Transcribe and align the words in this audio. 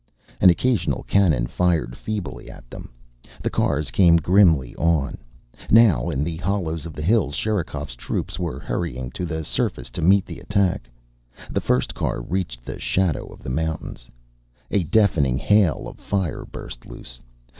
An 0.39 0.49
occasional 0.49 1.03
cannon 1.03 1.45
fired 1.45 1.95
feebly 1.95 2.49
at 2.49 2.67
them. 2.71 2.89
The 3.43 3.51
cars 3.51 3.91
came 3.91 4.15
grimly 4.17 4.75
on. 4.77 5.19
Now, 5.69 6.09
in 6.09 6.23
the 6.23 6.37
hollows 6.37 6.87
of 6.87 6.93
the 6.93 7.03
hills, 7.03 7.35
Sherikov's 7.35 7.93
troops 7.93 8.39
were 8.39 8.57
hurrying 8.59 9.11
to 9.11 9.27
the 9.27 9.43
surface 9.45 9.91
to 9.91 10.01
meet 10.01 10.25
the 10.25 10.39
attack. 10.39 10.89
The 11.51 11.61
first 11.61 11.93
car 11.93 12.19
reached 12.19 12.65
the 12.65 12.79
shadow 12.79 13.27
of 13.27 13.43
the 13.43 13.51
mountains.... 13.51 14.09
A 14.71 14.81
deafening 14.85 15.37
hail 15.37 15.87
of 15.87 15.99
fire 15.99 16.45
burst 16.45 16.87
loose. 16.87 17.19